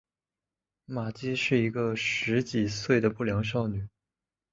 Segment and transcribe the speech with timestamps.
[0.87, 3.87] 玛姬是一个十几岁的不良少女。